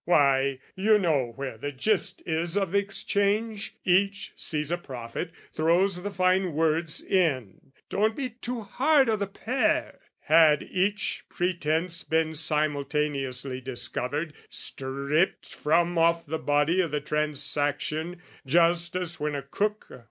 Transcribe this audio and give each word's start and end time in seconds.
Why, 0.03 0.57
you 0.75 0.97
know 0.97 1.31
where 1.35 1.59
the 1.59 1.71
gist 1.71 2.23
is 2.25 2.57
of 2.57 2.71
the 2.71 2.79
exchange: 2.79 3.75
Each 3.85 4.33
sees 4.35 4.71
a 4.71 4.77
profit, 4.79 5.29
throws 5.53 6.01
the 6.01 6.09
fine 6.09 6.53
words 6.53 7.03
in. 7.03 7.71
Don't 7.87 8.15
be 8.15 8.31
too 8.31 8.61
hard 8.63 9.09
o' 9.09 9.15
the 9.15 9.27
pair! 9.27 9.99
Had 10.21 10.63
each 10.63 11.25
pretence 11.29 12.03
Been 12.03 12.33
simultaneously 12.33 13.61
discovered, 13.61 14.33
stripped 14.49 15.53
From 15.53 15.95
off 15.99 16.25
the 16.25 16.39
body 16.39 16.81
o' 16.81 16.87
the 16.87 16.99
transaction, 16.99 18.19
just 18.43 18.95
As 18.95 19.19
when 19.19 19.35
a 19.35 19.43
cook... 19.43 19.85